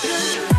[0.00, 0.57] Christmas.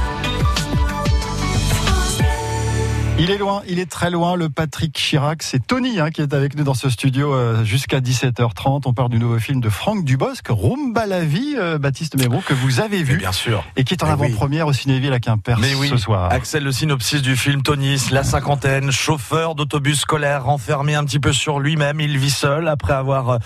[3.21, 5.43] Il est loin, il est très loin, le Patrick Chirac.
[5.43, 8.83] C'est Tony hein, qui est avec nous dans ce studio euh, jusqu'à 17h30.
[8.85, 12.53] On parle du nouveau film de Franck Dubosc, Rumba la vie, euh, Baptiste Mébro, que
[12.53, 13.17] vous avez vu.
[13.17, 13.65] bien sûr.
[13.75, 15.89] Et qui est en avant-première au Cinéville à Quimper Mais oui.
[15.89, 16.31] ce soir.
[16.31, 21.33] Axel, le synopsis du film Tony, la cinquantaine, chauffeur d'autobus scolaire, renfermé un petit peu
[21.33, 21.99] sur lui-même.
[21.99, 23.37] Il vit seul après avoir euh,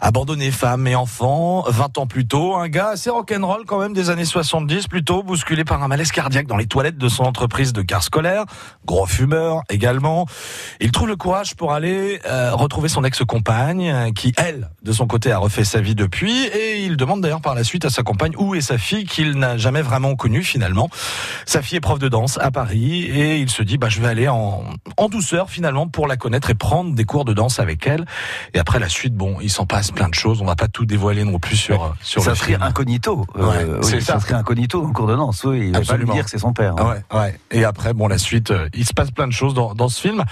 [0.00, 1.64] abandonné femme et enfants.
[1.68, 5.62] 20 ans plus tôt, un gars assez rock'n'roll quand même des années 70, plutôt bousculé
[5.62, 8.44] par un malaise cardiaque dans les toilettes de son entreprise de car scolaire.
[8.84, 10.26] Gros fumeur également.
[10.80, 15.06] Il trouve le courage pour aller euh, retrouver son ex-compagne, euh, qui elle, de son
[15.06, 18.02] côté, a refait sa vie depuis, et il demande d'ailleurs par la suite à sa
[18.02, 20.88] compagne où est sa fille qu'il n'a jamais vraiment connue finalement.
[21.44, 24.08] Sa fille est prof de danse à Paris, et il se dit bah je vais
[24.08, 24.64] aller en,
[24.96, 28.06] en douceur finalement pour la connaître et prendre des cours de danse avec elle.
[28.54, 30.40] Et après la suite, bon, il s'en passe plein de choses.
[30.40, 32.62] On va pas tout dévoiler non plus sur euh, sur ça le serait film.
[32.62, 33.26] incognito.
[33.34, 34.18] Ouais, oui, c'est ça.
[34.18, 35.44] serait incognito en cours de danse.
[35.44, 36.74] Oui, il va pas lui dire que c'est son père.
[36.78, 36.94] hein.
[37.12, 37.38] Ouais, ouais.
[37.50, 40.00] Et après, bon, la suite, euh, il se passe plein de choses dans, dans ce
[40.00, 40.24] film.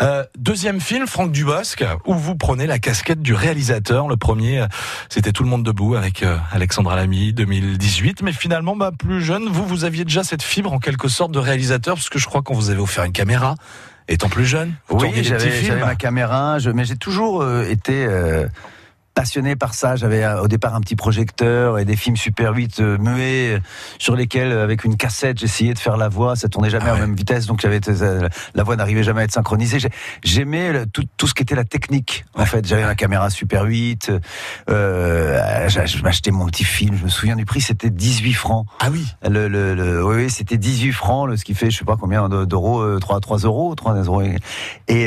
[0.00, 4.08] Euh, deuxième film, Franck Dubosc, où vous prenez la casquette du réalisateur.
[4.08, 4.66] Le premier, euh,
[5.10, 8.22] c'était Tout le monde debout avec euh, Alexandra Lamy, 2018.
[8.22, 11.38] Mais finalement, bah, plus jeune, vous, vous aviez déjà cette fibre en quelque sorte de
[11.38, 13.56] réalisateur, parce que je crois qu'on vous avait offert une caméra,
[14.08, 14.72] étant plus jeune.
[14.88, 18.06] Vous Oui, j'avais ma caméra, je, mais j'ai toujours euh, été
[19.20, 19.96] passionné par ça.
[19.96, 23.60] J'avais euh, au départ un petit projecteur et des films Super 8 euh, muets euh,
[23.98, 26.36] sur lesquels, avec une cassette, j'essayais de faire la voix.
[26.36, 27.00] Ça tournait jamais Ah à ouais.
[27.00, 27.80] la même vitesse, donc j'avais
[28.54, 29.78] la voix n'arrivait jamais à être synchronisée.
[29.78, 29.90] J'ai-
[30.24, 32.24] J'aimais tout, tout ce qui était la technique.
[32.34, 32.46] En Ouais.
[32.46, 34.10] fait, j'avais ma caméra Super 8.
[34.70, 36.96] Euh, je m'achetais mon petit film.
[36.96, 38.64] Je me souviens du prix, c'était 18 francs.
[38.80, 39.04] Ah oui.
[39.22, 42.30] Le, le, le- oui, oui, c'était 18 francs, ce qui fait, je sais pas combien
[42.30, 44.22] de- d'euros, euh, 3, 3 euros, 3 euros.
[44.22, 44.38] Et,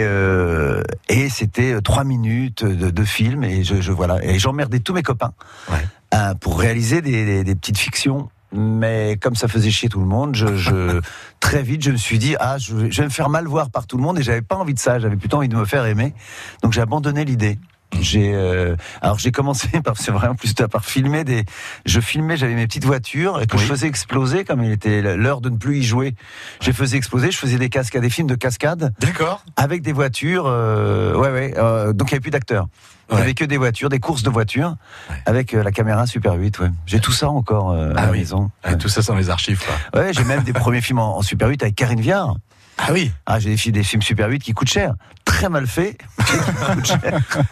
[0.04, 4.24] euh, et c'était 3 minutes de, de film, et je, je voilà.
[4.26, 5.34] Et j'emmerdais tous mes copains
[5.72, 5.78] Ouais.
[6.14, 8.30] euh, pour réaliser des, des, des petites fictions.
[8.56, 11.02] Mais comme ça faisait chier tout le monde, je, je
[11.40, 13.72] très vite je me suis dit ah je, vais- je vais me faire mal voir
[13.72, 15.66] par tout le monde et j'avais pas envie de ça, j'avais plutôt envie de me
[15.66, 16.14] faire aimer.
[16.62, 17.58] Donc j'ai abandonné l'idée.
[18.02, 21.46] J'ai euh, alors j'ai commencé par c'est vrai en plus par filmer des
[21.86, 23.62] je filmais j'avais mes petites voitures et que Oui.
[23.64, 26.16] je faisais exploser comme il était l'heure de ne plus y jouer.
[26.62, 29.44] Je les faisais exploser, je faisais des cascades des films de cascade D'accord.
[29.56, 32.68] avec des voitures euh, ouais ouais euh, donc il y avait plus d'acteurs.
[33.10, 33.22] Il y Ouais.
[33.24, 34.76] avait que des voitures, des courses de voitures
[35.10, 35.16] Ouais.
[35.26, 36.70] avec euh, la caméra Super 8 ouais.
[36.86, 38.20] J'ai tout ça encore euh, à Ah la oui.
[38.20, 38.50] maison.
[38.66, 40.02] Ouais, Tout ça, c'est dans les archives, quoi.
[40.02, 42.38] Ouais, j'ai même des premiers films en, en Super 8 avec Karine Viard.
[42.78, 43.12] Ah oui.
[43.26, 44.96] Ah, j'ai des, films- des films Super 8 qui coûtent cher.
[45.26, 45.94] Très mal cher.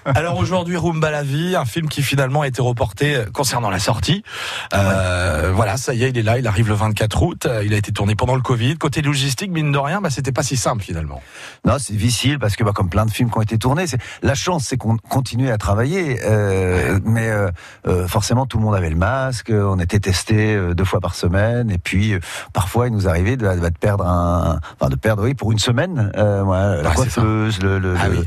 [0.06, 3.80] Alors aujourd'hui, Rumba la vie, un film qui finalement a été reporté euh, concernant la
[3.80, 4.24] sortie.
[4.74, 7.46] Euh, Voilà, ça y est, il est là, il arrive le 24 août.
[7.46, 8.78] Euh, Il a été tourné pendant le Covid.
[8.78, 11.22] Côté logistique, mine de rien, bah, c'était pas si simple finalement.
[11.66, 13.86] Non, c'est difficile parce que, bah, comme plein de films qui ont été tournés,
[14.22, 17.30] la chance, c'est qu'on continuait à travailler, euh, mais
[17.88, 21.70] euh, forcément tout le monde avait le masque, on était testé deux fois par semaine,
[21.72, 22.16] et puis
[22.54, 26.12] parfois il nous arrivait de, de perdre un, enfin de perdre, oui, pour une semaine,
[26.16, 28.24] euh, la Ah, coiffeuse, le, le, Ah le- oui.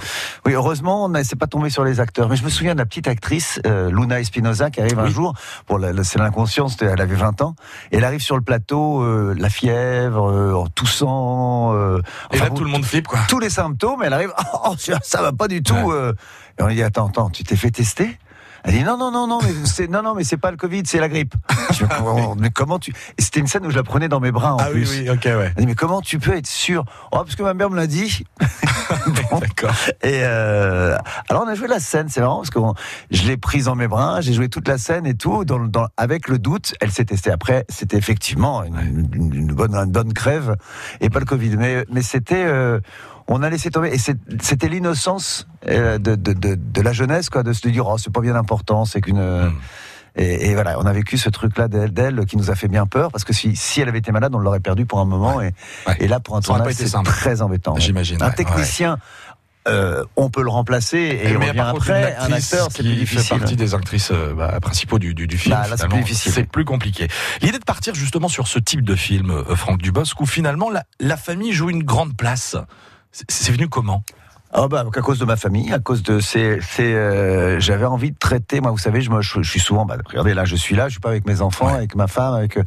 [0.47, 2.79] oui, heureusement, on ne s'est pas tombé sur les acteurs, mais je me souviens de
[2.79, 5.35] la petite actrice euh, Luna Espinosa qui arrive un jour,
[5.79, 7.55] la- c'est l'inconscience, elle avait 20 ans,
[7.93, 11.73] et elle arrive sur le plateau, euh, la fièvre, en toussant.
[11.75, 12.01] Et
[12.35, 13.19] enfin, là, bon, tout le monde flippe, quoi.
[13.29, 14.33] tous les symptômes, elle arrive,
[14.65, 15.75] oh, ça va pas du tout.
[15.75, 16.11] Ouais.
[16.59, 18.17] Et on lui dit, attends, attends, tu t'es fait tester?
[18.67, 20.83] Elle dit, non, non, non, non, mais c'est, non, non, mais c'est pas le Covid,
[20.87, 21.35] c'est la grippe.
[21.71, 24.33] Je dis, Oh, mais comment tu, c'était une scène où je la prenais dans mes
[24.33, 25.01] bras, en Ah oui, plus.
[25.03, 25.53] oui, ok, ouais.
[25.57, 26.85] Elle dit, mais comment tu peux être sûr?
[27.13, 28.25] Oh, parce que ma mère me l'a dit.
[29.31, 29.39] Bon.
[29.39, 29.75] D'accord.
[30.03, 30.97] Et euh,
[31.31, 32.59] alors on a joué la scène, c'est marrant parce que
[33.11, 35.89] je l'ai prise dans mes bras, j'ai joué toute la scène et tout, dans, dans-
[35.97, 37.31] avec le doute, elle s'est testée.
[37.31, 40.57] Après, c'était effectivement une, une- une bonne, une bonne crève
[41.01, 42.79] et pas le Covid, mais, mais c'était, euh,
[43.29, 47.43] on a laissé tomber et c'était l'innocence euh, de, de, de, de la jeunesse, quoi,
[47.43, 49.53] de se dire oh c'est pas bien important, c'est qu'une Mm.
[50.17, 52.87] et, et voilà, on a vécu ce truc-là d'elle, d'elle qui nous a fait bien
[52.87, 55.41] peur parce que si, si elle avait été malade, on l'aurait perdu pour un moment
[55.41, 55.53] et,
[55.87, 55.97] Ouais.
[56.01, 57.75] et là pour un tournage c'est très embêtant.
[57.75, 57.81] ouais.
[57.81, 58.23] J'imagine.
[58.23, 58.99] Un technicien,
[59.67, 62.15] euh, on peut le remplacer et Mais revient après.
[62.19, 63.39] Un acteur, c'est plus fait difficile.
[63.39, 65.55] partie des actrices euh, bah, principaux du, du, du film.
[65.57, 66.33] Bah, c'est plus difficile.
[66.33, 67.09] C'est plus compliqué.
[67.41, 70.85] L'idée de partir justement sur ce type de film, euh, Franck Dubosc, où finalement la,
[71.01, 72.57] la famille joue une grande place.
[73.15, 74.03] C'est- venu comment?
[74.57, 78.13] Ah bah à cause de ma famille, à cause de c'est c'est euh, j'avais envie
[78.13, 80.55] de traiter moi vous savez je me je, je suis souvent bah, regardez là je
[80.55, 81.73] suis là je suis pas avec mes enfants Ouais.
[81.75, 82.63] avec ma femme avec euh,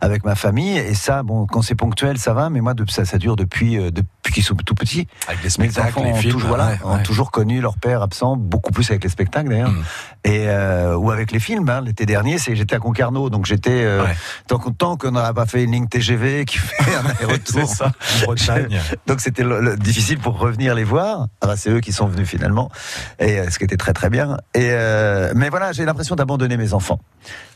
[0.00, 3.04] avec ma famille et ça bon quand c'est ponctuel ça va mais moi de, ça
[3.04, 6.12] ça dure depuis euh, depuis qu'ils sont tout petits Avec les mes spectacles, enfants les
[6.28, 9.48] ont, toujours, voilà, ouais, ont toujours connu leur père absent beaucoup plus avec les spectacles
[9.48, 9.82] d'ailleurs Mm.
[10.24, 11.80] et euh, ou avec les films hein.
[11.80, 14.04] l'été dernier c'est j'étais à Concarneau donc j'étais euh,
[14.46, 17.86] tant, tant qu'on n'aurait pas fait une ligne TGV qui fait un aller-retour ça,
[18.22, 18.80] en Bretagne.
[19.08, 21.26] donc c'était le- le- difficile pour revenir les voir.
[21.40, 22.70] Ah bah, c'est eux qui sont venus finalement,
[23.18, 24.36] et euh, ce qui était très très bien.
[24.54, 27.00] Et euh, mais voilà, j'ai l'impression d'abandonner mes enfants.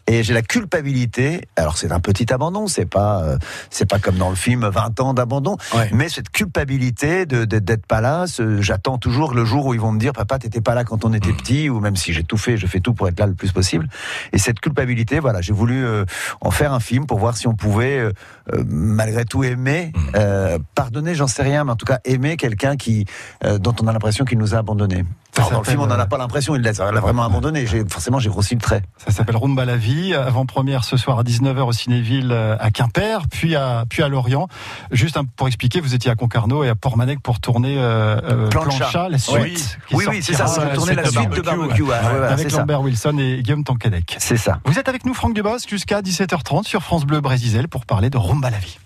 [0.07, 1.43] Et j'ai la culpabilité.
[1.57, 3.39] Alors c'est un petit abandon, c'est pas euh,
[3.71, 5.91] c'est pas comme dans le film 20 ans d'abandon, Ouais.
[5.93, 8.25] mais cette culpabilité de d'être pas là.
[8.61, 11.13] J'attends toujours le jour où ils vont me dire papa t'étais pas là quand on
[11.13, 13.35] était petit ou même si j'ai tout fait, je fais tout pour être là le
[13.35, 13.89] plus possible.
[14.33, 16.05] Et cette culpabilité, voilà, j'ai voulu euh,
[16.41, 18.13] en faire un film pour voir si on pouvait euh,
[18.53, 22.77] euh, malgré tout aimer, euh, pardonner, j'en sais rien, mais en tout cas aimer quelqu'un
[22.77, 23.07] qui
[23.45, 25.05] euh, dont on a l'impression qu'il nous a abandonnés.
[25.37, 27.67] Dans le film, on n'en a pas l'impression, il l'a vraiment abandonné.
[27.67, 28.83] J'ai forcément j'ai grossi le trait.
[28.97, 30.15] Ça s'appelle Rumba la vie.
[30.15, 34.49] Avant-première ce soir à 19h au Cinéville euh, à Quimper, puis à, puis à Lorient.
[34.91, 38.79] Juste pour expliquer, vous étiez à Concarneau et à Portmanec pour tourner euh, euh, Plancha.
[38.79, 39.79] Plancha, la suite.
[39.91, 39.97] Oui.
[39.97, 40.47] Oui, oui, c'est ça.
[40.47, 42.59] C'est euh, tourner la suite de barbecue, ouais, ouais, avec ça.
[42.59, 44.17] Lambert Wilson et Guillaume Tonquedec.
[44.19, 44.59] C'est ça.
[44.65, 48.19] Vous êtes avec nous, Franck Dubosc, jusqu'à 17h30 sur France Bleu Brésil pour parler de
[48.19, 48.79] Rumba la vie.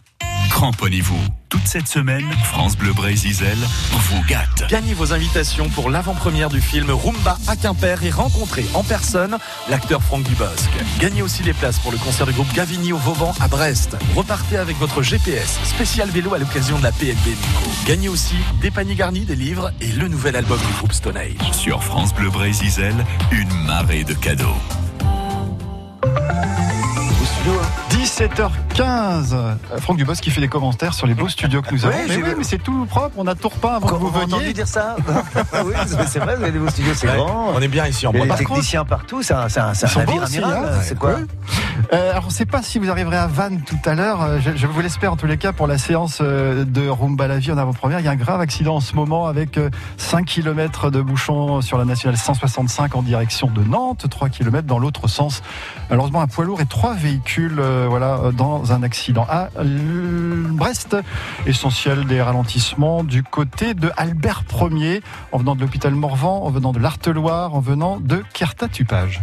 [0.51, 1.21] Cramponnez-vous.
[1.49, 3.57] Toute cette semaine, France Bleu Brésil
[3.93, 4.69] vous gâte.
[4.69, 9.39] Gagnez vos invitations pour l'avant-première du film Rumba à Quimper et rencontrez en personne
[9.69, 10.69] l'acteur Franck Dubosc.
[10.99, 13.97] Gagnez aussi les places pour le concert du groupe Gavini au Vauban à Brest.
[14.15, 17.71] Repartez avec votre GPS spécial vélo à l'occasion de la PNB Nico.
[17.87, 21.53] Gagnez aussi des paniers garnis, des livres et le nouvel album du groupe Stone Age.
[21.53, 22.95] Sur France Bleu Brésil,
[23.33, 24.57] une marée de cadeaux.
[28.21, 29.33] 17h15.
[29.33, 31.97] Euh, Franck Dubosc qui fait des commentaires sur les beaux studios que nous avons.
[31.97, 33.15] Oui, mais oui, mais c'est tout propre.
[33.17, 34.53] On a tout repeint avant que vous entendu veniez.
[34.53, 35.73] dire ça Ah Oui,
[36.07, 37.53] c'est vrai, vous avez des beaux studios, c'est Ouais, grand.
[37.55, 38.47] On est bien ici en Il y a des Bretagne.
[38.47, 39.73] contre- techniciens partout, c'est un, un, c'est hein.
[40.83, 41.13] c'est quoi.
[41.95, 44.21] Euh, alors, on ne sait pas si vous arriverez à Vannes tout à l'heure.
[44.23, 47.27] Euh, Je, je vous l'espère en tous les cas pour la séance euh, de Rumba
[47.27, 48.01] la vie en avant-première.
[48.01, 51.63] Il y a un grave accident en ce moment avec euh, 5 km de bouchons
[51.63, 55.43] sur la nationale 165 en direction de Nantes, 3 km dans l'autre sens.
[55.89, 59.27] Malheureusement, un poids lourd et trois véhicules euh, voilà, euh, dans un accident.
[59.29, 59.49] À
[60.51, 60.97] Brest,
[61.47, 65.03] essentiel des ralentissements du côté de Albert Ier,
[65.33, 69.21] en venant de l'hôpital Morvan, en venant de l'Arteloire, en venant de Kertatupage.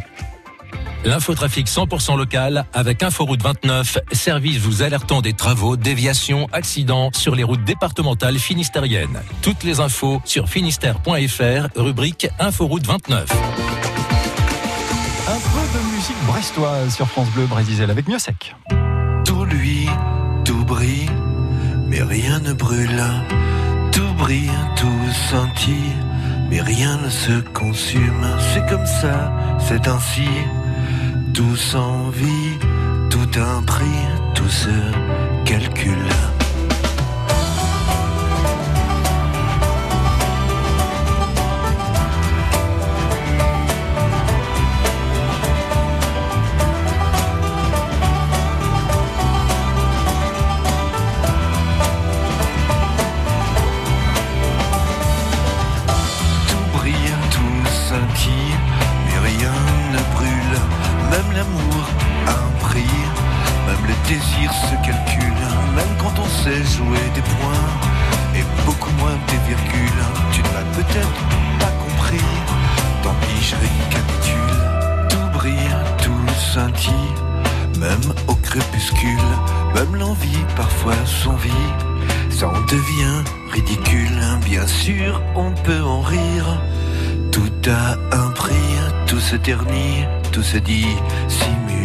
[1.05, 7.43] L'infotrafic 100% local avec Inforoute 29, service vous alertant des travaux, déviations, accidents sur les
[7.43, 9.21] routes départementales finistériennes.
[9.41, 13.29] Toutes les infos sur finistère.fr, rubrique Inforoute 29.
[15.29, 18.55] Un peu de musique brestoise sur France Bleu Brésil avec Miosec.
[19.49, 19.87] Lui,
[20.43, 21.09] tout brille,
[21.87, 23.03] mais rien ne brûle.
[23.91, 25.95] Tout brille, tout scintille,
[26.49, 28.27] mais rien ne se consume.
[28.53, 30.29] C'est comme ça, c'est ainsi.
[31.33, 32.57] Tout s'envie,
[33.09, 34.01] tout un prix,
[34.33, 34.69] tout se
[35.45, 36.26] calcule.
[66.75, 67.69] Jouer des points,
[68.35, 70.03] et beaucoup moins des virgules.
[70.31, 71.21] Tu ne m'as peut-être
[71.59, 72.27] pas compris,
[73.03, 74.59] tant pis, je récapitule.
[75.09, 77.13] Tout brille, tout scintille,
[77.79, 79.31] même au crépuscule.
[79.75, 81.67] Même l'envie parfois s'envie,
[82.29, 84.19] ça en devient ridicule.
[84.45, 86.61] Bien sûr, on peut en rire.
[87.31, 88.55] Tout a un prix,
[89.05, 90.87] tout se ternit, tout se dit.
[91.29, 91.76] Tout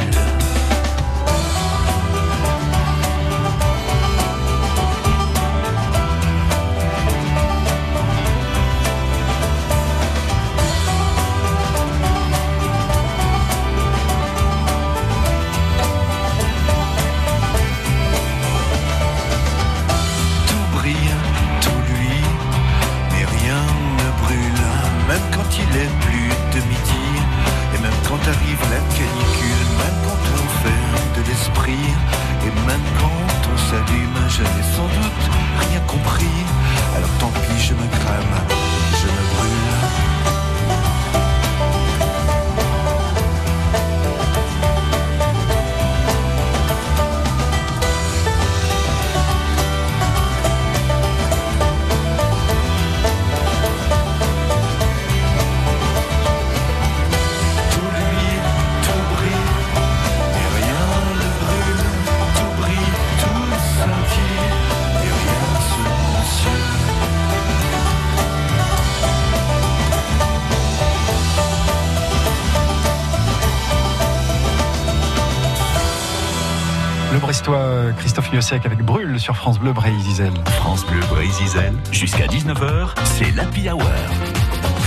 [78.32, 80.30] Christophe Miosec avec Brûle sur France Bleu Brésil.
[80.46, 84.31] France Bleu Brésil, jusqu'à 19h, c'est l'Happy Hour.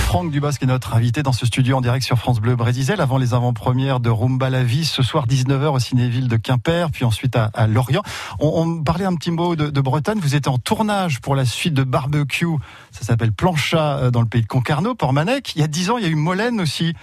[0.06, 3.18] Franck Dubosc est notre invité dans ce studio en direct sur France Bleu Brésil avant
[3.18, 7.36] les avant-premières de Rumba la vie ce soir 19h au Cinéville de Quimper puis ensuite
[7.36, 8.02] à, à Lorient.
[8.38, 11.44] On, on, parlait un petit mot de, de, Bretagne, vous étiez en tournage pour la
[11.44, 12.46] suite de Barbecue,
[12.92, 15.54] ça s'appelle Plancha euh, dans le pays de Concarneau, Port-Manec.
[15.54, 16.94] Il y a 10 ans, il y a eu Molène aussi.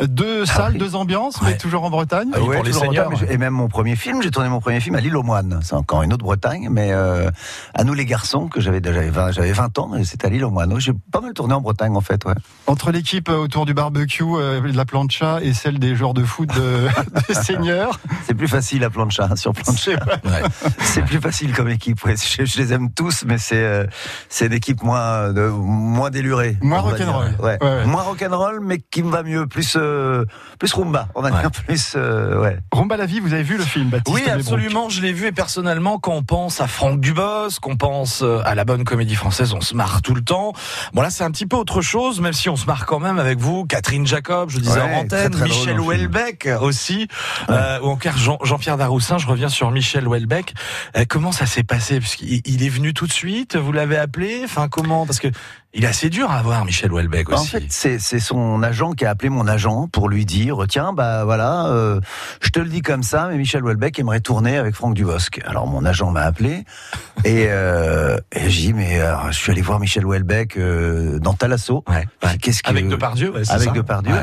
[0.00, 0.78] Deux ah salles, oui.
[0.78, 1.50] deux ambiances, ouais.
[1.50, 2.30] mais toujours en Bretagne.
[2.32, 3.10] Ah, oui, pour les seigneurs.
[3.10, 5.60] Bretagne, et même mon premier film, j'ai tourné mon premier film à l'île aux Moines.
[5.62, 7.30] C'est encore une autre Bretagne, mais euh,
[7.74, 10.50] à nous les garçons, que j'avais j'avais 20, 20 ans, et c'était à l'île aux
[10.50, 10.78] Moines.
[10.78, 12.34] J'ai pas mal tourné en Bretagne en fait, ouais.
[12.66, 16.48] Entre l'équipe autour du barbecue, euh, de la plancha et celle des joueurs de foot
[16.48, 16.88] de,
[17.28, 17.98] de seniors.
[18.26, 19.92] C'est plus facile à plancha, hein, sur plancha.
[19.92, 20.42] Ouais.
[20.80, 22.04] C'est plus facile comme équipe.
[22.04, 22.14] Ouais.
[22.16, 23.86] Je, je, les aime tous, mais c'est euh,
[24.28, 26.56] c'est une équipe moins de, moins délurée.
[26.60, 27.34] Moins rock'n'roll.
[27.40, 27.58] Ouais.
[27.60, 29.46] Ouais, moins rock'n'roll, mais qui me va mieux.
[29.46, 30.24] Plus euh,
[30.58, 31.08] plus rumba.
[31.14, 32.58] On va dire plus euh, ouais.
[32.72, 33.20] Rumba la vie.
[33.20, 34.88] Vous avez vu le film, Baptiste Oui, absolument.
[34.88, 38.64] Je l'ai vu et personnellement, quand on pense à Franck Dubos, qu'on pense à la
[38.64, 40.52] bonne comédie française, on se marre tout le temps.
[40.92, 43.18] Bon là, c'est un petit peu autre chose, même si on se marre quand même
[43.18, 47.06] avec vous, Catherine Jacob, je disais Ouais, en antenne, très, très Michel drôle, Houellebecq aussi,
[47.50, 49.18] euh, ou encore Jean- Jean-Pierre Daroussin.
[49.18, 50.54] Je reviens sur Michel Houellebecq.
[50.96, 52.00] Euh, comment ça s'est passé?
[52.00, 53.56] Parce qu'il il est venu tout de suite.
[53.56, 54.40] Vous l'avez appelé?
[54.44, 55.06] Enfin, comment?
[55.06, 55.28] Parce que
[55.72, 57.56] il est assez dur à avoir, Michel Houellebecq Bah, aussi.
[57.56, 60.92] En fait, c'est c'est son agent qui a appelé mon agent pour lui dire tiens
[60.92, 62.00] bah voilà, euh,
[62.40, 65.40] je te le dis comme ça, mais Michel Houellebecq aimerait tourner avec Franck Dubosc.
[65.46, 66.64] Alors mon agent m'a appelé
[67.24, 71.34] et, euh, et j'ai dit mais alors, je suis allé voir Michel Houellebecq euh, dans
[71.34, 71.84] Talasso.
[71.88, 72.38] Ouais, ouais.
[72.40, 74.14] Qu'est-ce que Avec Depardieu, ouais, c'est avec ça Depardieu.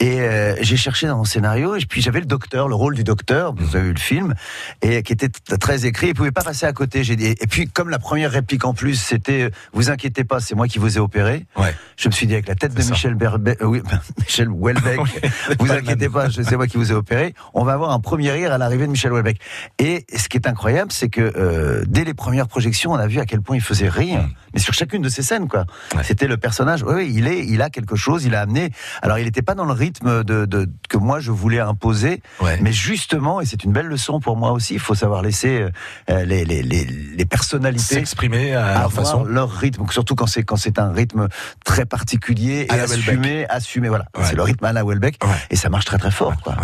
[0.00, 3.04] Et euh, j'ai cherché dans mon scénario, et puis j'avais le docteur, le rôle du
[3.04, 4.34] docteur, vous avez vu le film,
[4.80, 7.04] et qui était très écrit, il pouvait pas passer à côté.
[7.04, 10.40] J'ai dit, et puis comme la première réplique en plus, c'était, euh, vous inquiétez pas,
[10.40, 11.46] c'est moi qui vous ai opéré.
[11.56, 11.74] Ouais.
[11.96, 12.90] Je me suis dit avec la tête de ça.
[12.90, 13.82] Michel Berbe, euh, oui,
[14.18, 15.00] Michel Houellebecq,
[15.60, 17.34] vous inquiétez pas, c'est moi qui vous ai opéré.
[17.54, 19.38] On va avoir un premier rire à l'arrivée de Michel Houellebecq.
[19.78, 23.20] Et ce qui est incroyable, c'est que euh, dès les premières projections, on a vu
[23.20, 25.62] à quel point il faisait rire, mais sur chacune de ses scènes, quoi.
[25.62, 25.96] Mm.
[25.96, 26.04] Ouais.
[26.04, 26.82] C'était le personnage.
[26.82, 28.70] Oui, oui, il est, il a quelque chose, il a amené.
[29.02, 32.58] Alors, il n'était pas dans le rythme de, de que moi je voulais imposer, Ouais.
[32.62, 35.66] mais justement, et c'est une belle leçon pour moi aussi, il faut savoir laisser
[36.10, 36.84] euh, les, les, les,
[37.20, 39.24] les personnalités S'exprimer à leur avoir façon.
[39.24, 41.28] leur rythme, surtout quand c'est quand c'est un rythme
[41.64, 43.88] très particulier et assumé, assumé.
[43.88, 44.24] Voilà, Ouais.
[44.28, 45.30] c'est le rythme à la Welbeck Ouais.
[45.50, 46.34] et ça marche très très fort.
[46.42, 46.54] Quoi.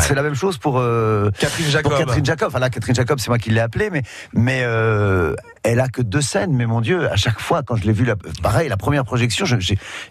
[0.00, 1.90] C'est la même chose pour euh, Catherine Jacob.
[1.92, 2.48] pour Catherine Jacob.
[2.48, 6.02] Enfin là, Catherine Jacob, c'est moi qui l'ai appelée, mais mais euh, elle a que
[6.02, 6.52] deux scènes.
[6.54, 9.44] Mais mon Dieu, à chaque fois quand je l'ai vue, la- pareil, la première projection,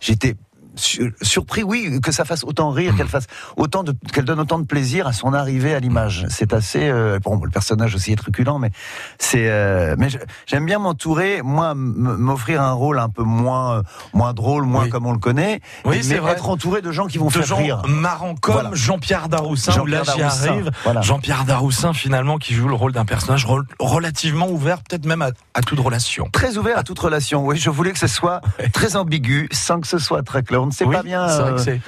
[0.01, 0.36] j'étais
[0.79, 4.65] surpris, oui, que ça fasse autant rire, qu'elle fasse autant de, qu'elle donne autant de
[4.65, 6.25] plaisir à son arrivée à l'image.
[6.29, 8.72] C'est assez, euh, bon, le personnage aussi est truculent, mais
[9.19, 10.07] c'est, euh, mais
[10.46, 14.89] j'aime bien m'entourer, moi, m'offrir un rôle un peu moins, moins drôle, moins Oui.
[14.89, 16.34] comme on le connaît, Oui, mais c'est vrai.
[16.34, 17.81] être entouré de gens qui vont de faire gens rire.
[17.88, 18.69] marrants comme Voilà.
[18.74, 20.72] Jean-Pierre Daroussin, Jean-Pierre Daroussin, arrive.
[20.84, 21.01] voilà.
[21.01, 25.29] Jean-Pierre Daroussin finalement qui joue le rôle d'un personnage rel- relativement ouvert, peut-être même à,
[25.53, 26.27] à toute relation.
[26.31, 27.46] Très ouvert à toute relation.
[27.46, 28.41] Oui, je voulais que ce soit
[28.74, 30.57] très ambigu, sans que ce soit très clair.
[30.67, 31.29] On ne sait Oui, pas bien.
[31.29, 31.81] c'est vrai euh, que c'est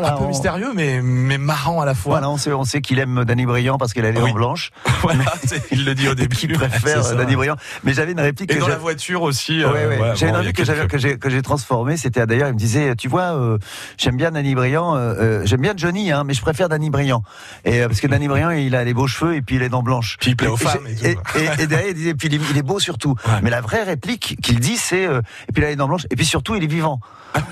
[0.00, 2.12] voilà, un peu on- mystérieux mais, mais marrant à la fois.
[2.14, 4.30] Voilà, on sait, on sait qu'il aime Danny Briand parce qu'elle a les Oui.
[4.30, 4.70] dents blanches.
[5.02, 5.24] Voilà,
[5.70, 6.36] il le dit au Et début.
[6.36, 7.14] qu'il préfère ça.
[7.14, 7.56] Danny Briand.
[7.84, 9.62] Mais j'avais une réplique Et que dans la voiture aussi.
[9.62, 9.98] euh, Ouais, ouais.
[10.00, 11.96] ouais, J'avais bon, une il réplique quelques- que j'ai que j'ai transformée.
[11.96, 13.58] C'était d'ailleurs, il me disait, tu vois, euh,
[13.98, 17.22] j'aime bien Danny Briand, euh, euh, j'aime bien Johnny, hein, mais je préfère Danny Briand.
[17.64, 19.82] Et euh, parce que Danny Briand, il a les beaux cheveux et puis les dents
[19.82, 20.16] blanches.
[20.20, 22.34] Puis il plaît aux Et- femmes et Et, et- et derrière, il disait, puis il
[22.34, 23.14] est, il est beau surtout.
[23.42, 26.06] Mais la vraie réplique qu'il dit, c'est, euh, et puis il a les dents blanches,
[26.10, 27.00] et puis surtout, il est vivant.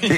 [0.03, 0.13] Et,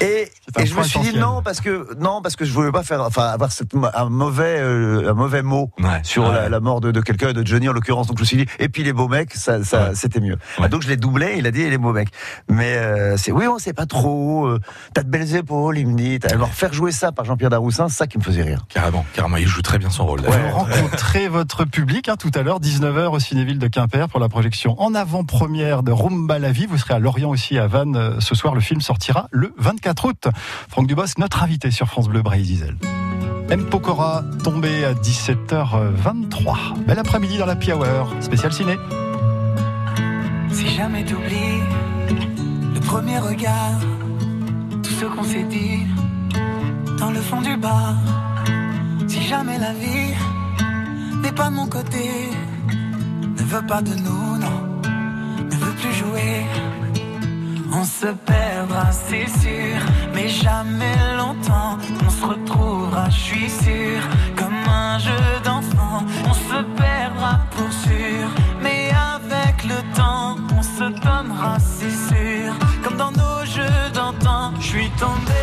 [0.00, 2.52] et, C'est un et je me suis dit non parce que non parce que je
[2.52, 6.32] voulais pas faire enfin avoir cette, un mauvais euh, un mauvais mot Ouais, sur ouais.
[6.32, 8.46] la, la mort de, de quelqu'un de Johnny en l'occurrence donc je me suis dit
[8.58, 9.94] et puis les beaux mecs ça, ça Ouais.
[9.94, 10.68] c'était mieux Ouais.
[10.68, 12.08] donc je l'ai doublé il a dit et les beaux mecs
[12.48, 14.60] mais euh, c'est oui on sait pas trop euh,
[14.94, 17.96] t'as de belles épaules il me dit alors faire jouer ça par Jean-Pierre Daroussin c'est
[17.96, 20.20] ça qui me faisait rire Carrément, carrément, il joue très bien son rôle.
[20.52, 24.80] Rencontrez votre public hein, tout à l'heure, 19h au Cinéville de Quimper pour la projection
[24.80, 26.66] en avant-première de Rumba la vie.
[26.66, 28.54] Vous serez à Lorient aussi à Vannes euh, ce soir.
[28.54, 30.28] Le film sortira le 24 août.
[30.68, 32.76] Franck Dubosc, notre invité sur France Bleu Brésil.
[33.50, 33.66] M.
[33.66, 36.84] Pokora tombé à 17h23.
[36.86, 38.76] Bel après-midi dans la Hour, spécial ciné.
[40.50, 41.60] Si jamais t'oublies
[42.74, 43.78] le premier regard,
[44.82, 45.86] tout ce qu'on s'est dit
[46.98, 47.96] dans le fond du bar.
[49.08, 50.14] Si jamais la vie
[51.22, 52.30] n'est pas de mon côté,
[53.38, 54.80] ne veut pas de nous, non,
[55.50, 56.46] ne veut plus jouer.
[57.74, 59.78] On se perdra, c'est sûr,
[60.22, 61.78] mais jamais longtemps.
[62.06, 64.00] On se retrouvera, je suis sûr,
[64.36, 66.04] comme un jeu d'enfant.
[66.28, 68.28] On se perdra pour sûr,
[68.62, 74.52] mais avec le temps, on se donnera, c'est sûr, comme dans nos jeux d'antan.
[74.60, 75.42] Je suis tombé,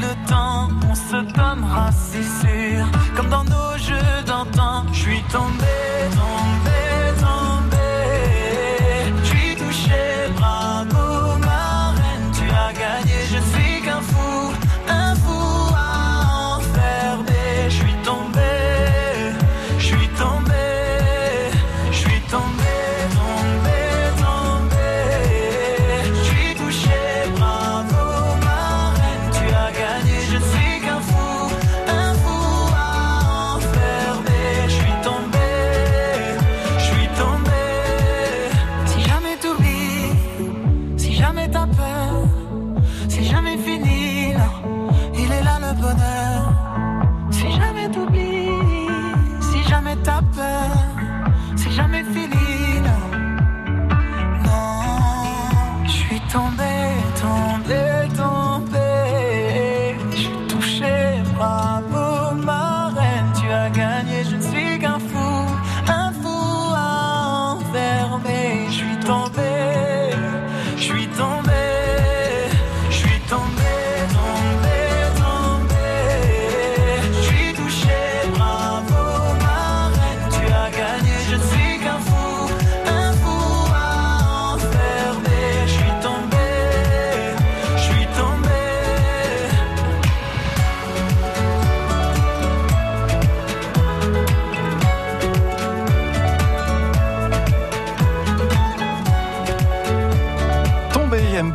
[0.00, 2.86] le temps, on se donnera, c'est sûr,
[3.16, 4.84] comme dans nos jeux d'antan.
[4.92, 5.74] Je suis tombé,
[6.12, 6.57] tombé.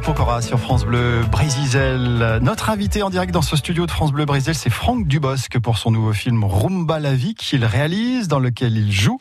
[0.04, 1.80] Pokora sur France Bleu Brésil.
[2.42, 5.78] Notre invité en direct dans ce studio de France Bleu Brésil, c'est Franck Dubosc pour
[5.78, 9.20] son nouveau film Rumba la vie qu'il réalise, dans lequel il joue.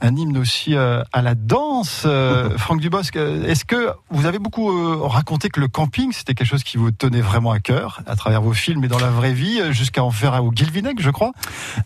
[0.00, 2.04] Un hymne aussi euh, à la danse.
[2.06, 4.70] Euh, Franck Dubosc, euh, est-ce que vous avez beaucoup
[5.08, 8.42] raconté que le camping, c'était quelque chose qui vous tenait vraiment à cœur, à travers
[8.42, 11.32] vos films et dans la vraie vie, jusqu'à en faire un au Guilvinec, je crois?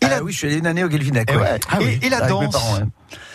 [0.01, 1.31] Et oui, je suis allé une année au Guilvinec.
[1.31, 1.41] Et, ouais.
[1.41, 1.59] ouais.
[1.71, 2.85] Ah oui, et, et la danse parents, ouais.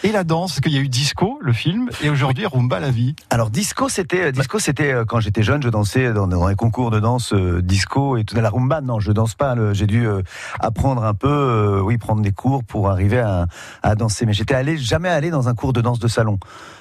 [0.05, 3.15] Et la danse, qu'il y a eu Disco, le film, et aujourd'hui Rumba la vie.
[3.31, 6.91] Alors disco, c'était disco, c'était euh, quand j'étais jeune, je dansais dans, dans les concours
[6.91, 8.81] de danse euh, disco et tout la rumba.
[8.81, 9.55] Non, je danse pas.
[9.73, 10.23] J'ai dû euh,
[10.61, 13.47] apprendre un peu, euh, oui, prendre des cours pour arriver à,
[13.83, 14.27] à danser.
[14.27, 16.39] Mais j'étais allé jamais allé dans un cours de danse de salon.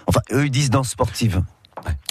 [0.08, 1.44] Enfin, eux ils disent danse sportive.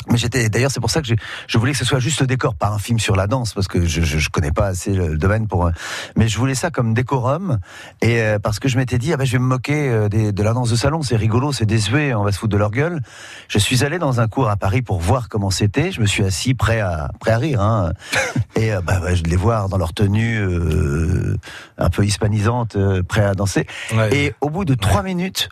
[0.09, 1.09] Mais j'étais d'ailleurs c'est pour ça que
[1.47, 3.69] je voulais que ce soit juste le décor, pas un film sur la danse parce
[3.69, 5.67] que je je, je connais pas assez le, domaine pour.
[5.67, 5.71] euh,
[6.17, 7.59] Mais je voulais ça comme décorum
[8.03, 10.33] et euh, parce que je m'étais dit ah ben je vais me moquer euh, des-
[10.33, 12.71] de la danse de salon, c'est rigolo, c'est désuet, on va se foutre de leur
[12.71, 13.01] gueule.
[13.49, 15.93] Je suis allé dans un cours à Paris pour voir comment c'était.
[15.93, 17.93] Je me suis assis prêt à prêt à rire hein.
[18.57, 21.37] et euh, bah, bah, je les voir dans leur tenue euh,
[21.79, 23.67] un peu hispanisante, prêt à danser.
[23.95, 24.15] Ouais.
[24.17, 25.51] Et au bout de trois minutes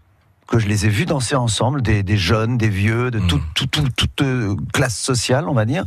[0.49, 3.43] que je les ai vus danser ensemble, des, des jeunes, des vieux, de tout, Mm.
[3.55, 5.85] tout, tout- toute euh, classe sociale, on va dire,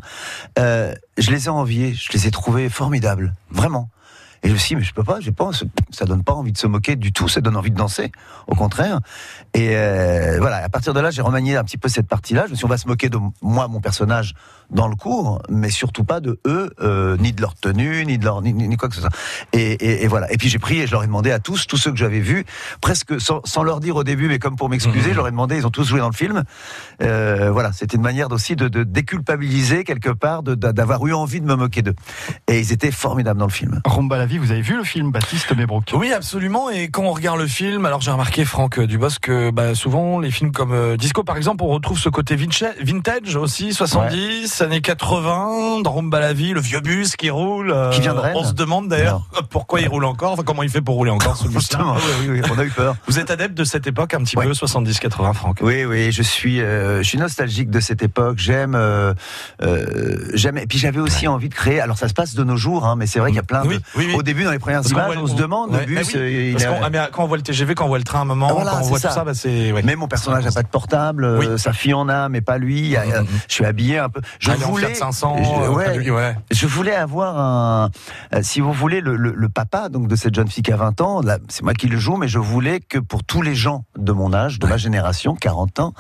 [0.60, 3.90] euh, je les ai enviés, je les ai trouvés formidables, vraiment.
[4.44, 5.52] Et je me suis dit, mais je peux pas, j'ai pas,
[5.92, 8.12] ça donne pas envie de se moquer du tout, ça donne envie de danser,
[8.48, 9.00] au contraire.
[9.54, 12.46] Et euh, voilà, à partir de là, j'ai remanié un petit peu cette partie-là.
[12.48, 14.34] Je me suis dit, on va se moquer de moi, mon personnage,
[14.72, 18.24] dans le cours, mais surtout pas de eux, euh, ni de leur tenue, ni de
[18.24, 19.10] leur, ni, quoi que ce soit.
[19.54, 20.32] Et, et- et voilà.
[20.32, 22.22] Et puis j'ai pris et je leur ai demandé à tous, tous ceux que j'avais
[22.22, 22.46] vus,
[22.80, 25.58] presque sans, sans leur dire au début, mais comme pour m'excuser, je leur ai demandé,
[25.58, 26.44] ils ont tous joué dans le film.
[27.04, 31.46] Euh, voilà, c'était une manière aussi de, de déculpabiliser quelque part, d'avoir eu envie de
[31.46, 31.96] me moquer d'eux.
[32.48, 33.82] Et ils étaient formidables dans le film.
[33.86, 36.70] Rumba la vous avez vu le film Baptiste Mébrook Oui, absolument.
[36.70, 40.32] Et quand on regarde le film, alors j'ai remarqué, Franck Dubos, que bah, souvent, les
[40.32, 45.82] films comme euh, Disco, par exemple, on retrouve ce côté vintage, aussi, 70, années 80,
[45.82, 47.72] dans Rumba la vie, le vieux bus qui roule.
[47.72, 48.34] euh, Qui vient de Rennes.
[48.36, 51.38] On se demande d'ailleurs pourquoi il roule encore, enfin comment il fait pour rouler encore
[51.38, 52.96] ce Justement, oui, oui, oui, on a eu peur.
[53.08, 54.46] Vous êtes adepte de cette époque un petit Ouais.
[54.46, 55.58] peu, 70-80, Franck?
[55.62, 58.38] Oui, oui, je suis, euh, je suis nostalgique de cette époque.
[58.38, 59.14] J'aime, euh,
[60.34, 60.58] j'aime.
[60.58, 61.80] Et puis j'avais aussi envie de créer.
[61.82, 63.64] Alors ça se passe de nos jours, hein, mais c'est vrai qu'il y a plein
[63.66, 63.82] Oui, de.
[63.96, 64.14] oui, oui.
[64.22, 66.14] Au début, dans les premières Parce images, voit- on se demande Ouais, le bus.
[66.14, 68.22] oui, euh, a- ah, quand on voit le TGV, quand on voit le train à
[68.22, 69.08] un moment, Ah, voilà, quand on voit ça.
[69.10, 69.72] tout ça, bah, c'est.
[69.72, 69.82] ouais.
[69.84, 71.48] Mais mon personnage n'a pas de portable, euh, Oui.
[71.60, 72.96] sa fille en a, mais pas lui.
[72.96, 73.26] Mhm.
[73.48, 74.22] Je suis habillé un peu.
[74.40, 76.12] Je Aller en voulais, Fiat 500, je, euh, ouais, lui,
[76.52, 77.90] je voulais avoir un,
[78.44, 81.02] si vous voulez, le, le- le papa donc de cette jeune fille qui a 20
[81.02, 81.22] ans.
[81.50, 84.34] C'est moi qui le joue, mais je voulais que pour tous les gens de mon
[84.36, 85.94] âge, de ma génération, 40 ans.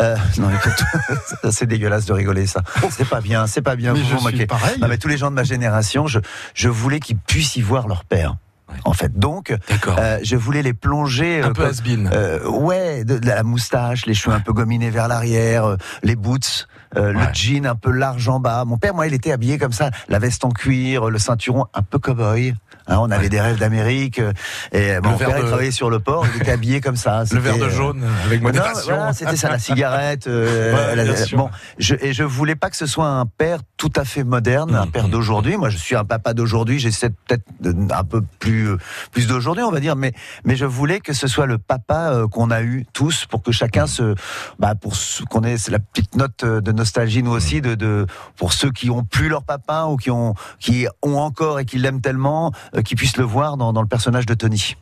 [0.00, 0.48] Euh, non,
[1.50, 2.62] c'est dégueulasse de rigoler ça.
[2.90, 3.94] C'est pas bien, c'est pas bien.
[3.94, 4.46] Mais vous je vous suis moquez.
[4.46, 4.76] pareil.
[4.80, 6.20] Non, mais tous les gens de ma génération, je,
[6.54, 8.36] je voulais qu'ils puissent y voir leur père.
[8.84, 9.54] En fait, donc,
[9.98, 11.42] euh, je voulais les plonger.
[11.42, 12.10] un euh, peu has-been.
[12.12, 16.16] euh, ouais, de, de la moustache, les cheveux un peu gominés vers l'arrière, euh, les
[16.16, 18.64] boots, euh, le jean un peu large en bas.
[18.64, 21.82] Mon père, moi, il était habillé comme ça, la veste en cuir, le ceinturon un
[21.82, 22.54] peu cow-boy.
[22.86, 24.18] Hein, on avait des rêves d'Amérique.
[24.18, 24.32] euh,
[24.72, 27.24] Et mon père, il travaillait sur le port, il était habillé comme ça.
[27.32, 28.94] le verre de euh, jaune avec modération.
[28.96, 30.26] voilà, c'était ça, la cigarette.
[30.26, 33.92] euh, Ouais, la- bon, je, et je voulais pas que ce soit un père tout
[33.96, 34.90] à fait moderne, un Mhm.
[34.90, 35.56] père d'aujourd'hui.
[35.56, 36.78] Moi, je suis un papa d'aujourd'hui.
[36.78, 37.44] J'essaie peut-être
[37.90, 38.76] un peu plus euh,
[39.12, 39.96] plus d'aujourd'hui, on va dire.
[39.96, 40.12] Mais
[40.44, 43.86] mais je voulais que ce soit le papa qu'on a eu tous, pour que chacun
[43.86, 44.14] se,
[44.58, 44.92] bah, pour
[45.30, 48.90] qu'on ait c'est la petite note de nostalgie nous aussi, de, de pour ceux qui
[48.90, 52.82] ont plus leur papa ou qui ont qui ont encore et qui l'aiment tellement, euh,
[52.82, 54.76] qui puissent le voir dans, dans le personnage de Tony.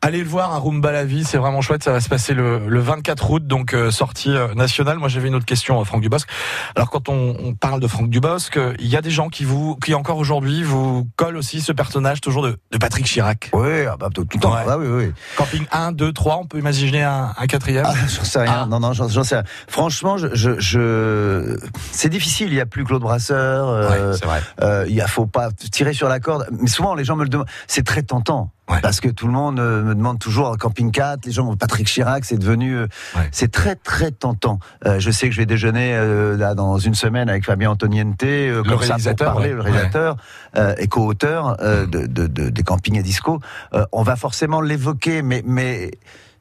[0.00, 1.82] Allez le voir, un Roomba la vie, c'est vraiment chouette.
[1.82, 4.98] Ça va se passer le, le 24 août, donc euh, sortie euh, nationale.
[4.98, 6.28] Moi, j'avais une autre question à Franck Dubosc.
[6.76, 9.44] Alors, quand on, on parle de Franck Dubosc, euh, il y a des gens qui
[9.44, 13.50] vous, qui encore aujourd'hui vous collent aussi ce personnage toujours de, de Patrick Chirac.
[13.52, 14.52] Oui, ah bah, tout le temps.
[14.54, 14.62] Ouais.
[14.68, 15.12] Ah oui, oui.
[15.36, 17.84] Camping 1, 2, 3, on peut imaginer un, un quatrième.
[17.88, 18.60] Ah, j'en sais rien.
[18.62, 18.66] Ah.
[18.70, 19.44] Non, non, j'en sais rien.
[19.66, 21.58] Franchement, je, je, je-
[21.90, 22.48] c'est difficile.
[22.48, 23.68] Il y a plus Claude Brasseur.
[23.68, 24.86] euh, ouais, c'est vrai.
[24.88, 26.46] il a, faut pas tirer sur la corde.
[26.52, 27.48] Mais souvent, les gens me le demandent.
[27.66, 28.52] C'est très tentant.
[28.68, 28.80] Ouais.
[28.82, 32.24] Parce que tout le monde euh, me demande toujours Camping 4, les gens, Patrick Chirac,
[32.24, 33.28] c'est devenu, euh, Ouais.
[33.32, 34.58] c'est très très tentant.
[34.86, 38.22] Euh, je sais que je vais déjeuner euh, là dans une semaine avec Fabien Antoniente,
[38.24, 39.54] euh, comme ça, pour réalisateur, parler, ouais.
[39.54, 40.16] le réalisateur
[40.56, 43.40] euh, et co-auteur euh, de, de, de- des campings et disco.
[43.74, 45.90] Euh, on va forcément l'évoquer, mais mais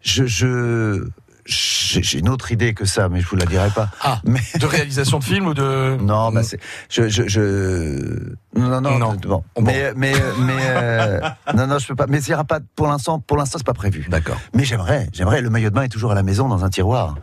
[0.02, 1.08] je je
[1.48, 3.90] j'ai une autre idée que ça, mais je vous la dirai pas.
[4.02, 5.98] Ah, Mais de réalisation de film ou de.
[6.02, 9.14] non, bah c'est je je je non non Non.
[9.16, 9.44] bon.
[9.56, 9.62] Bon.
[9.62, 11.20] mais mais mais euh,
[11.56, 13.74] non non je peux pas mais il aura pas pour l'instant pour l'instant c'est pas
[13.74, 14.06] prévu.
[14.10, 14.38] D'accord.
[14.54, 17.16] Mais j'aimerais j'aimerais le maillot de bain est toujours à la maison dans un tiroir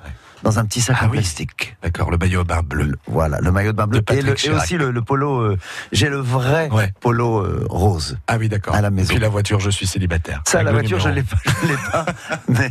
[0.44, 1.18] dans un petit sac Ah en oui.
[1.18, 1.76] plastique.
[1.83, 2.85] D'accord, le maillot bain bleu.
[2.85, 5.40] Le- voilà le maillot de bain bleu De et, le- et aussi le, le polo
[5.40, 5.59] euh,
[5.90, 6.92] j'ai le vrai Ouais.
[7.00, 8.18] polo euh, rose.
[8.28, 8.74] Ah oui, d'accord.
[8.74, 9.09] À la maison.
[9.09, 10.42] Puis la voiture, je suis célibataire.
[10.46, 11.26] Ça Avec la voiture je numéro.
[11.26, 12.07] l'ai pas je l'ai pas
[12.48, 12.70] mais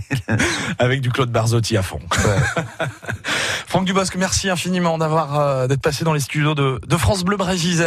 [0.80, 2.00] Avec du Claude Barzotti à fond.
[3.74, 7.38] Franck Dubosc, merci infiniment d'avoir euh, d'être passé dans les studios de, de France Bleu
[7.38, 7.84] Brésil.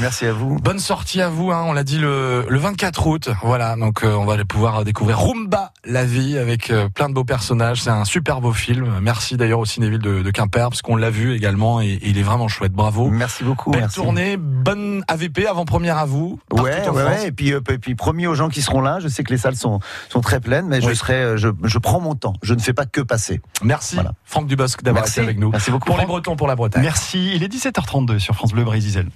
[0.00, 0.56] merci à vous.
[0.56, 3.28] Bonne sortie à vous, hein, on l'a dit le, le 24 août.
[3.42, 7.14] Voilà, donc euh, on va aller pouvoir découvrir Rumba la vie avec euh, plein de
[7.14, 7.82] beaux personnages.
[7.82, 9.00] C'est un super beau film.
[9.02, 12.16] Merci d'ailleurs au Cinéville de, de Quimper parce qu'on l'a vu également et, et il
[12.16, 12.72] est vraiment chouette.
[12.72, 13.10] Bravo.
[13.10, 13.70] Merci beaucoup.
[13.70, 13.96] Belle merci.
[13.96, 16.40] tournée, bonne AVP avant-première à vous.
[16.52, 17.26] Ouais, ouais.
[17.26, 18.98] Et puis, euh, et puis promis aux gens qui seront là.
[18.98, 21.78] Je sais que les salles sont sont très pleines, mais je serai, euh, je, je
[21.78, 22.32] prends mon temps.
[22.42, 23.42] Je ne fais pas que passer.
[23.62, 24.12] Merci Voilà.
[24.24, 25.28] Franck Dubosc d'avoir Merci.
[25.28, 25.50] avec nous.
[25.50, 25.86] Merci beaucoup.
[25.86, 26.06] Pour les.
[26.06, 26.82] Bretons, pour la Bretagne.
[26.82, 27.32] Merci.
[27.34, 29.08] Il est 17h32 sur France Bleu Brésil.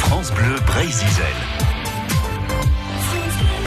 [0.00, 1.06] France Bleu Brésil.